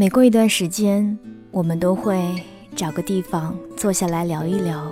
[0.00, 1.18] 每过一段时间，
[1.50, 2.42] 我们都会
[2.74, 4.90] 找个地方坐下来聊一聊，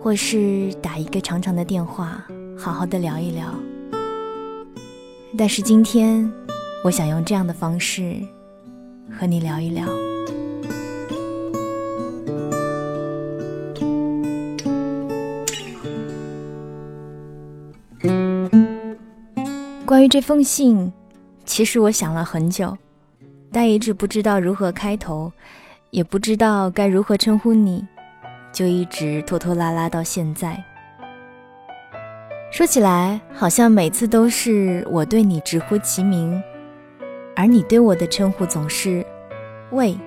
[0.00, 2.24] 或是打一个长长的电话，
[2.56, 3.52] 好好的聊一聊。
[5.36, 6.32] 但是今天，
[6.84, 8.14] 我想用这样的方式
[9.10, 9.84] 和你聊一聊。
[19.84, 20.92] 关于这封信，
[21.44, 22.78] 其实我想了很久。
[23.58, 25.32] 但一直不知道如何开头，
[25.90, 27.84] 也不知道该如何称呼你，
[28.52, 30.62] 就一直拖拖拉拉到现在。
[32.52, 36.40] 说起来，好像每次都是我对你直呼其名，
[37.34, 39.04] 而你对我的称呼总是
[39.74, 39.98] “喂”。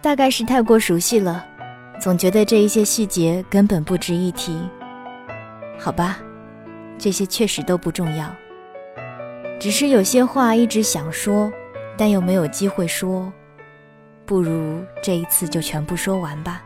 [0.00, 1.44] 大概是太过熟悉了，
[2.00, 4.58] 总觉得这一些细节根本不值一提。
[5.78, 6.18] 好吧，
[6.96, 8.34] 这些确实都不重要，
[9.60, 11.52] 只是有些话一直想说。
[11.98, 13.32] 但又没有机会说，
[14.26, 16.62] 不如这一次就全部说完吧。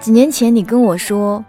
[0.00, 1.44] 几年前你跟我说，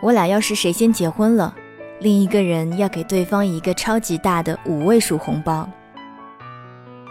[0.00, 1.54] 我俩要是谁先结婚了，
[2.00, 5.68] 另一个人要给对方一个超级大的五位数红包。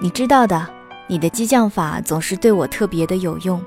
[0.02, 0.68] 你知道的，
[1.08, 3.62] 你的激将法总是对我特别的有用，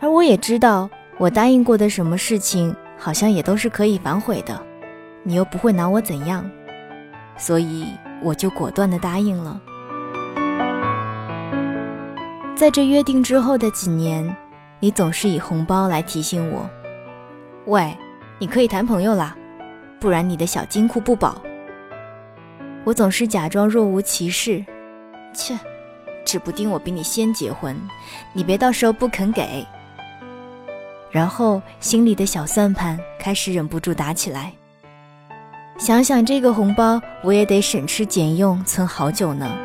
[0.00, 2.74] 而我也知道我答应过的什么事情。
[2.98, 4.60] 好像也都是可以反悔的，
[5.22, 6.44] 你又不会拿我怎样，
[7.36, 7.86] 所以
[8.22, 9.60] 我就果断的答应了。
[12.56, 14.36] 在这约定之后的几年，
[14.80, 16.68] 你总是以红包来提醒我
[17.66, 17.96] ：“喂，
[18.40, 19.36] 你可以谈朋友啦，
[20.00, 21.40] 不然你的小金库不保。”
[22.84, 24.64] 我总是假装若无其事
[25.32, 25.56] ：“切，
[26.24, 27.76] 指不定我比你先结婚，
[28.32, 29.64] 你别到时候不肯给。”
[31.10, 34.52] 然后心里的小算盘开始忍不住打起来。
[35.78, 39.56] 想想这个红包，我也得省吃俭用存好久呢。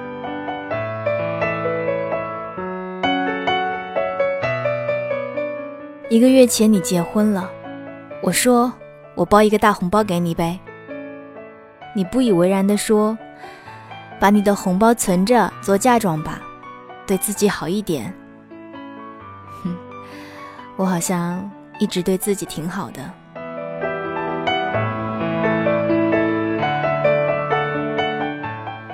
[6.09, 7.49] 一个月前你结婚了，
[8.21, 8.71] 我说
[9.15, 10.59] 我包一个大红包给你呗。
[11.95, 13.17] 你不以为然地说
[14.19, 16.39] ：“把你的红包存着做嫁妆吧，
[17.07, 18.13] 对自己好一点。”
[20.75, 23.01] 我好像一直对自己挺好的。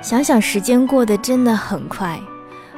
[0.02, 2.18] 想想时间过得真的很快，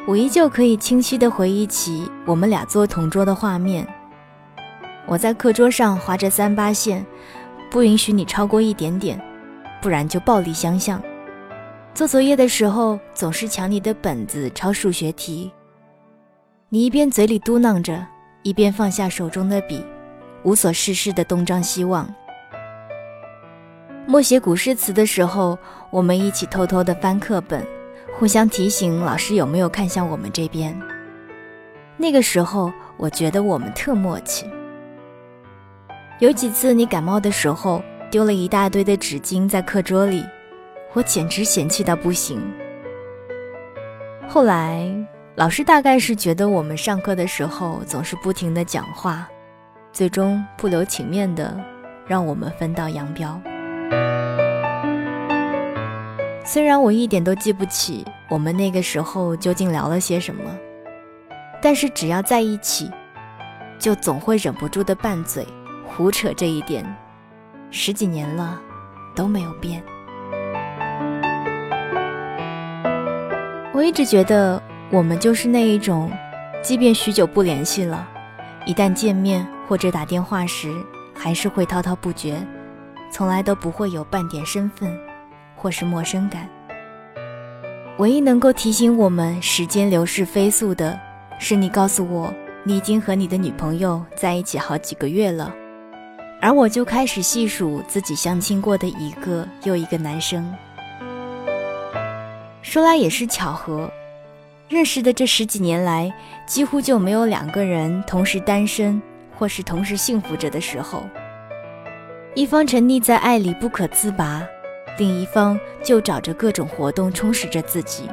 [0.06, 3.86] 我依旧可以清晰的回忆起我们俩做同桌的画面。
[5.06, 7.04] 我在课桌上划着三八线，
[7.70, 9.20] 不允许你超过一点点，
[9.80, 11.02] 不然就暴力相向。
[11.94, 15.50] 做作业的时候总是抢你的本子抄数学题，
[16.68, 18.04] 你一边嘴里嘟囔着。
[18.42, 19.84] 一边放下手中的笔，
[20.42, 22.12] 无所事事的东张西望。
[24.04, 25.56] 默写古诗词的时候，
[25.90, 27.64] 我们一起偷偷的翻课本，
[28.18, 30.76] 互相提醒老师有没有看向我们这边。
[31.96, 34.50] 那个时候，我觉得我们特默契。
[36.18, 40.24] 有几次你感冒的时候，丢了一大堆的纸巾在课桌里，
[40.94, 42.42] 我简直嫌弃到不行。
[44.28, 44.90] 后来。
[45.34, 49.26] 老师大概是觉得我们上课的时候总是不停的讲话，
[49.90, 51.58] 最终不留情面的
[52.06, 53.40] 让我们分道扬镳。
[56.44, 60.42] 虽然我一点都记不起我们那个时候究竟聊了些什么，
[61.62, 62.90] 但是只要在一起，
[63.78, 65.46] 就总会忍不住的拌嘴、
[65.86, 66.30] 胡扯。
[66.36, 66.84] 这一点，
[67.70, 68.60] 十几年了
[69.14, 69.82] 都没有变。
[73.72, 74.62] 我一直觉得。
[74.92, 76.12] 我们就是那一种，
[76.62, 78.06] 即便许久不联系了，
[78.66, 80.70] 一旦见面或者打电话时，
[81.14, 82.36] 还是会滔滔不绝，
[83.10, 84.94] 从来都不会有半点身份
[85.56, 86.46] 或是陌生感。
[87.96, 91.00] 唯一能够提醒我们时间流逝飞速的，
[91.38, 92.30] 是你告诉我
[92.62, 95.54] 你已经和你的女朋友在一起好几个月了，
[96.38, 100.54] 而我就开始细数自己相亲过的一个又一个男生。
[102.60, 103.90] 说来也是巧合。
[104.72, 106.10] 认识的这十几年来，
[106.46, 109.00] 几乎就没有两个人同时单身
[109.36, 111.04] 或是同时幸福着的时候。
[112.34, 114.42] 一方沉溺在爱里不可自拔，
[114.96, 118.08] 另一方就找着各种活动充实着自己。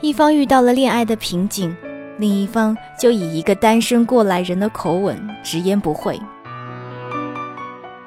[0.00, 1.72] 一方遇到了恋爱的瓶颈，
[2.18, 6.20] 另一方就以一个单身过来人的口吻直言不讳。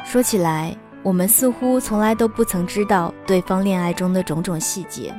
[0.04, 5.14] 说起来，我们似乎从来都不曾知道对方恋爱中的种种细节。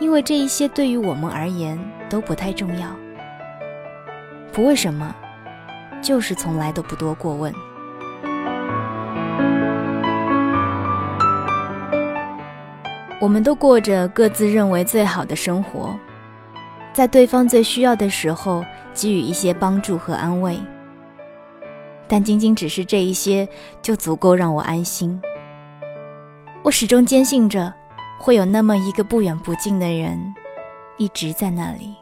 [0.00, 2.88] 因为这一些对于我们而言都不太重要。
[4.52, 5.14] 不为什么
[6.00, 7.52] 就是从来都不多过问。
[13.20, 15.98] 我们都过着各自认为最好的生活
[16.92, 18.62] 在对方最需要的时候
[18.92, 20.58] 给予一些帮助和安慰。
[22.06, 23.48] 但仅仅只是这一些
[23.80, 25.20] 就足够让我安心。
[26.62, 27.72] 我始终坚信着
[28.18, 30.34] 会有那么一个不远不近的人，
[30.96, 31.94] 一直在那里。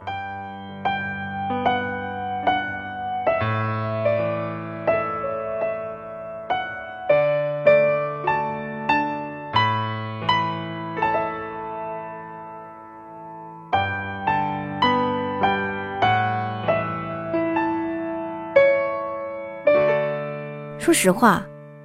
[20.79, 21.43] 说实话，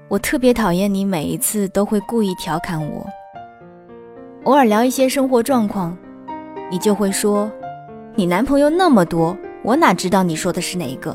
[0.09, 3.07] 我特别讨厌你每一次都会故意调侃我。
[4.49, 5.95] 偶尔聊一些生活状况，
[6.71, 7.53] 你就会说
[8.17, 11.15] ：“你男朋友那么多，我哪知道你说的是哪一个？”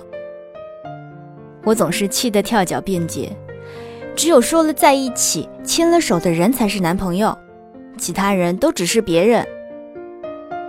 [1.65, 3.35] 我总是气得跳脚辩解
[4.15, 7.35] ：“只有说了在一起、牵了手的人才是男朋友，
[7.97, 9.44] 其他人都只是别人。”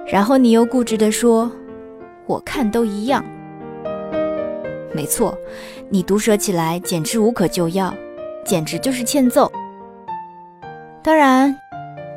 [0.08, 1.52] 然后你又固执地说
[2.24, 3.22] ：“我看都一样。”
[4.90, 5.36] 没错，
[5.90, 7.92] 你毒舌起来简直无可救药，
[8.42, 9.52] 简直就是欠揍。
[11.02, 11.54] 当然，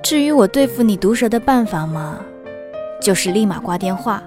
[0.04, 2.20] 至于我对付你毒舌的办法嘛，
[3.02, 4.24] 就是立马挂电话，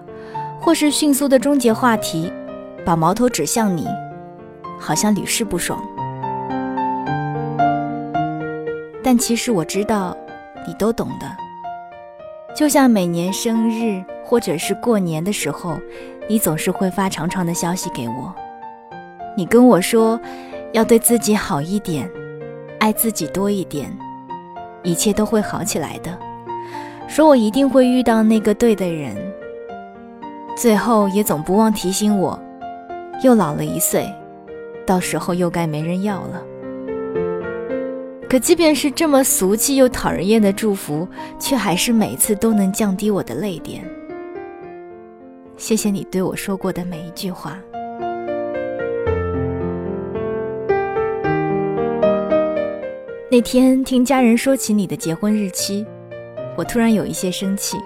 [0.60, 2.32] 或是迅速的终结话题，
[2.84, 3.86] 把矛头指向你，
[4.78, 5.80] 好像屡试不爽。
[9.02, 10.16] 但其实我知道，
[10.66, 11.26] 你都懂的。
[12.54, 15.78] 就像每年生日或者是过年的时候。
[16.28, 18.32] 你总是会发长长的消息给我，
[19.36, 20.20] 你跟我说
[20.70, 22.08] 要对自己好一点，
[22.78, 23.90] 爱自己多一点，
[24.82, 26.18] 一切都会好起来的。
[27.08, 29.16] 说我一定会遇到那个对的人，
[30.56, 32.40] 最后也总不忘提醒我，
[33.22, 34.08] 又老了一岁，
[34.86, 36.42] 到时候又该没人要了。
[38.28, 43.84] 可即便是这么俗气又讨人厌的祝福，却还是每次都能降低我的泪点。
[45.56, 47.58] 谢谢你对我说过的每一句话。
[53.32, 55.86] 那天听家人说起你的结婚日期，
[56.56, 57.76] 我突然有一些生气。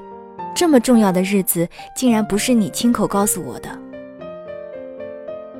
[0.55, 3.69] 这么重要的日子，竟然不是你亲口告诉我的。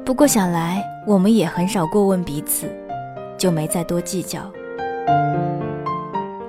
[0.03, 2.67] 不过想来，我们也很少过问彼此，
[3.37, 4.51] 就没再多计较。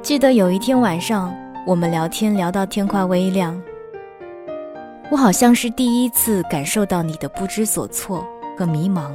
[0.01, 1.35] 记得有一天晚上，
[1.67, 3.61] 我们聊天聊到天快微亮。
[5.11, 8.25] 我好像是第一次感受到你的不知所措
[8.57, 9.11] 和迷茫。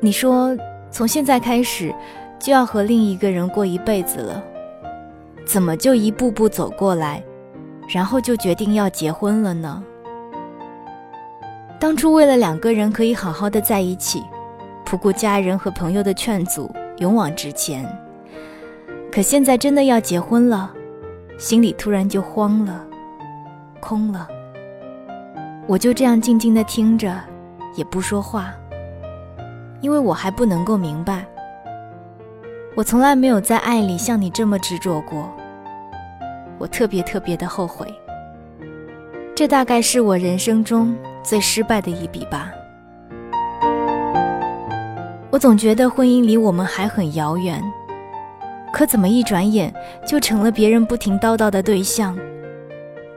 [0.00, 0.56] 你说
[0.90, 1.94] 从现在开始
[2.42, 4.42] 就要和另一个人过一辈子了，
[5.46, 7.22] 怎么就一步步走过来，
[7.88, 9.80] 然后就决定要结婚了呢？
[11.78, 14.24] 当初为了两个人可以好好的在一起，
[14.84, 16.68] 不顾家人和朋友的劝阻，
[16.98, 17.86] 勇往直前。
[19.12, 20.68] 可现在真的要结婚了，
[21.38, 22.84] 心里突然就慌了。
[23.80, 24.26] 空了，
[25.68, 27.14] 我就这样静静的听着，
[27.76, 28.52] 也不说话，
[29.80, 31.24] 因为我还不能够明白，
[32.74, 35.30] 我从来没有在爱里像你这么执着过，
[36.58, 37.86] 我特别特别的后悔，
[39.34, 42.50] 这大概是我人生中最失败的一笔吧。
[45.30, 47.62] 我总觉得婚姻离我们还很遥远，
[48.72, 49.72] 可怎么一转眼
[50.06, 52.18] 就成了别人不停叨叨的对象？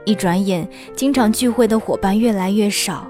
[0.04, 3.06] 一转眼，经常聚会的伙伴越来越少；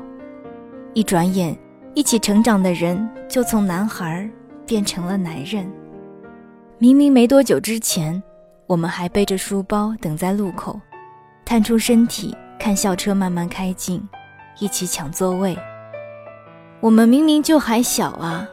[0.94, 1.56] 一转眼，
[1.92, 4.30] 一起成长的人就从男孩
[4.64, 5.68] 变成了男人。
[6.78, 8.22] 明明没多久之前，
[8.66, 10.78] 我们还背着书包等在路口，
[11.42, 14.06] 探出身体看校车慢慢开进，
[14.58, 15.56] 一起抢座位。
[16.80, 18.46] 我们明明就还小啊！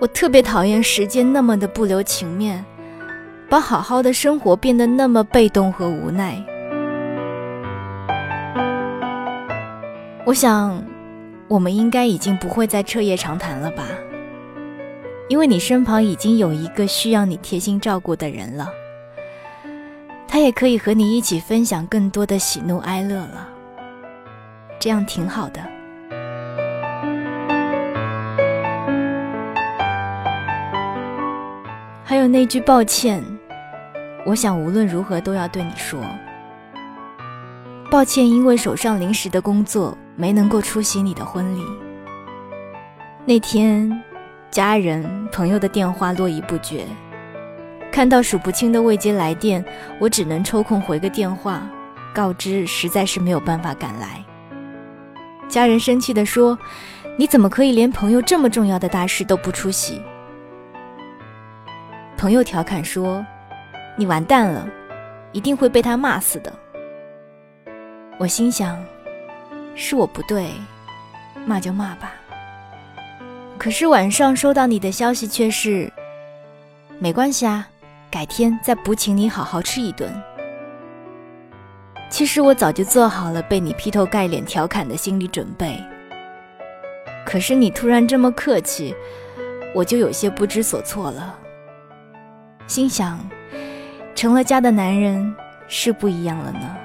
[0.00, 2.64] 我特别讨厌时间那么的不留情面。
[3.50, 6.42] 把好好的生活变得那么被动和无奈，
[10.24, 10.82] 我想，
[11.48, 13.84] 我们应该已经不会再彻夜长谈了吧？
[15.28, 18.68] 因为你身旁已经有一个需要你贴心照顾的人了，
[20.28, 23.48] 他也可以和你一起分享更多的喜怒哀乐了，
[24.78, 25.60] 这样挺好的。
[32.04, 33.24] 还有那句抱歉。
[34.24, 36.00] 我想无论如何都要对你说
[37.90, 41.64] 抱歉，因为手上临时的工作没能够出席你的婚礼。
[43.24, 43.90] 那天，
[44.52, 46.84] 家人朋友的电话络绎不绝，
[47.90, 49.64] 看到数不清的未接来电，
[49.98, 51.66] 我只能抽空回个电话，
[52.12, 54.22] 告知实在是没有办法赶来。
[55.48, 56.58] 家人生气地说
[57.16, 60.02] ：“你怎么可以连朋友这么重要的大事都不出席？”
[62.18, 63.24] 朋友调侃说
[63.96, 64.68] ：“你完蛋了，
[65.32, 66.52] 一定会被他骂死的。”
[68.20, 68.78] 我心想
[69.74, 70.50] ：“是我不对，
[71.46, 72.12] 骂就骂吧。”
[73.62, 75.88] 可是晚上收到你的消息却是
[76.98, 77.68] ：“没关系啊，
[78.10, 80.12] 改天再补请你好好吃一顿。”
[82.10, 85.80] 其实我早就做好了被你劈头盖脸调侃的心理准备。
[87.24, 88.96] 可是你突然这么客气，
[89.72, 91.38] 我就有些不知所措了。
[92.66, 93.16] 心想，
[94.12, 95.32] 成了家的男人
[95.68, 96.76] 是不一样了呢，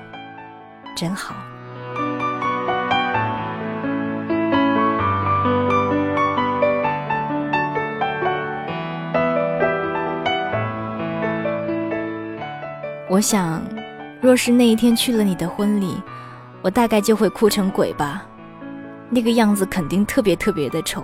[0.96, 1.34] 真好。
[13.18, 13.60] 我想，
[14.22, 16.00] 若是那一天去了你的婚礼，
[16.62, 18.24] 我大概就会哭成鬼吧。
[19.10, 21.02] 那个样子肯定特别特别的丑。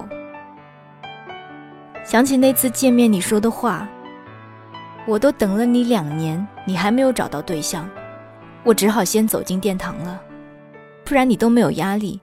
[2.03, 3.89] 想起那次见面你说的话，
[5.07, 7.89] 我都等了你两年，你还没有找到对象，
[8.63, 10.21] 我只好先走进殿堂了，
[11.03, 12.21] 不然你都没有压力，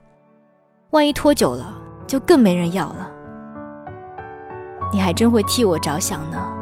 [0.91, 3.11] 万一拖久了就更没人要了。
[4.93, 6.60] 你还真会替我着想呢。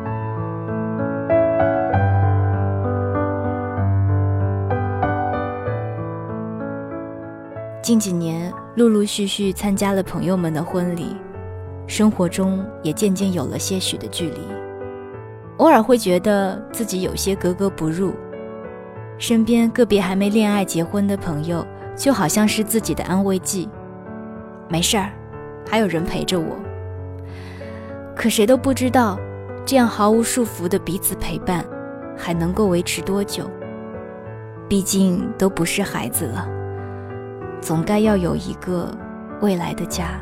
[7.80, 11.16] 近几年，陆陆续续参加了朋友们的婚礼，
[11.86, 14.40] 生活中也渐渐有了些许的距离。
[15.58, 18.12] 偶尔会觉得自己有些格格不入，
[19.16, 21.64] 身边个别还没恋爱结婚的朋友，
[21.96, 23.68] 就好像是自己的安慰剂。
[24.68, 25.10] 没事儿，
[25.66, 26.56] 还有人陪着我。
[28.14, 29.18] 可谁都不知道，
[29.64, 31.64] 这样毫无束缚的彼此陪伴，
[32.16, 33.48] 还能够维持多久？
[34.68, 36.57] 毕竟都不是孩子了。
[37.60, 38.88] 总该要有一个
[39.40, 40.20] 未来的家。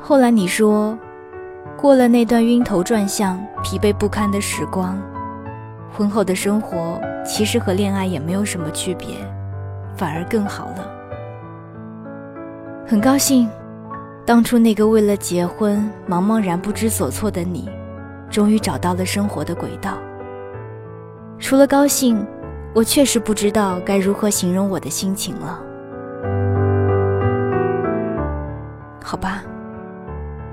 [0.00, 0.96] 后来你说，
[1.76, 4.98] 过了那段晕头转向、疲惫不堪的时光，
[5.92, 9.08] 婚后的生活其实和恋爱也没有什么区别，
[9.96, 11.03] 反而更好了。
[12.86, 13.48] 很高兴，
[14.26, 17.66] 当初那个为了结婚茫茫然不知所措的你，
[18.28, 19.96] 终于找到了生活的轨道。
[21.38, 22.24] 除了高兴，
[22.74, 25.62] 我确实不知道该如何形容我的心情了。
[29.02, 29.42] 好吧，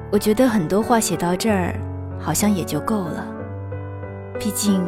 [0.09, 1.75] 我觉得很多话写到这儿，
[2.17, 3.27] 好像也就够了。
[4.39, 4.81] 毕竟，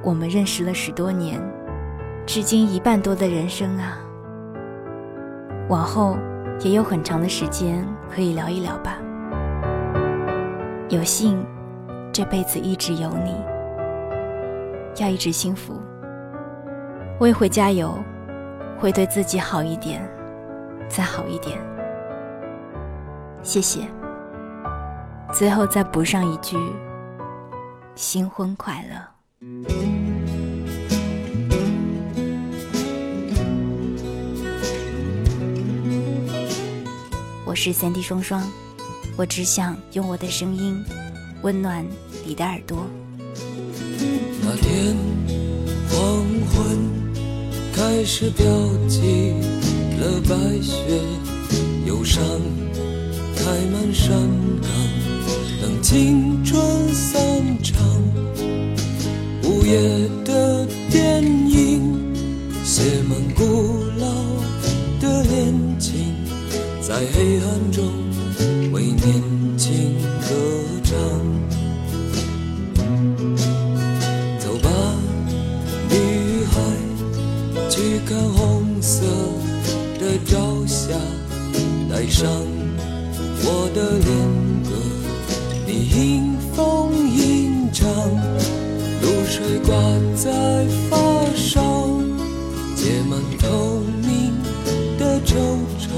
[0.00, 1.40] 我们认识了十多年，
[2.24, 3.98] 至今一半多的人生啊。
[5.68, 6.16] 往后。
[6.60, 8.98] 也有很长的时间可以聊一聊吧。
[10.88, 11.44] 有幸，
[12.12, 13.34] 这辈子一直有你，
[14.96, 15.74] 要一直幸福。
[17.20, 17.94] 我也会加油，
[18.78, 20.00] 会对自己好一点，
[20.88, 21.58] 再好一点。
[23.42, 23.82] 谢谢。
[25.32, 26.56] 最后再补上一句：
[27.94, 29.87] 新婚快乐。
[37.48, 38.46] 我是三 D 双双，
[39.16, 40.84] 我只想用我的声音
[41.40, 41.82] 温暖
[42.26, 42.86] 你的耳朵。
[44.42, 44.94] 那天
[45.88, 46.78] 黄昏
[47.72, 48.44] 开始飘
[48.86, 49.32] 起
[49.98, 51.00] 了白雪，
[51.86, 52.22] 忧伤
[53.34, 54.10] 开满山
[54.60, 54.70] 岗，
[55.62, 56.62] 等青春
[83.88, 84.04] 的恋
[84.64, 84.70] 歌，
[85.66, 89.72] 你迎风吟唱，露水挂
[90.14, 90.98] 在发
[91.34, 91.62] 梢，
[92.76, 94.34] 结满透明
[94.98, 95.32] 的惆
[95.80, 95.88] 怅。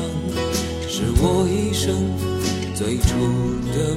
[0.89, 1.93] 是我一生
[2.77, 3.09] 最初
[3.75, 3.97] 的